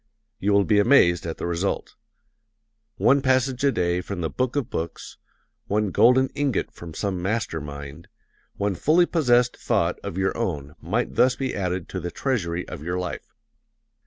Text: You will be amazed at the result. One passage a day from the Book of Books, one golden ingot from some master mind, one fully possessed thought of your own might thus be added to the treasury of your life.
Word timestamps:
You 0.39 0.51
will 0.53 0.63
be 0.63 0.79
amazed 0.79 1.27
at 1.27 1.37
the 1.37 1.45
result. 1.45 1.93
One 2.97 3.21
passage 3.21 3.63
a 3.63 3.71
day 3.71 4.01
from 4.01 4.21
the 4.21 4.31
Book 4.31 4.55
of 4.55 4.67
Books, 4.71 5.17
one 5.67 5.91
golden 5.91 6.29
ingot 6.29 6.71
from 6.71 6.95
some 6.95 7.21
master 7.21 7.61
mind, 7.61 8.07
one 8.55 8.73
fully 8.73 9.05
possessed 9.05 9.55
thought 9.55 9.99
of 10.03 10.17
your 10.17 10.35
own 10.35 10.73
might 10.81 11.13
thus 11.13 11.35
be 11.35 11.53
added 11.55 11.87
to 11.89 11.99
the 11.99 12.09
treasury 12.09 12.67
of 12.67 12.81
your 12.81 12.97
life. 12.97 13.35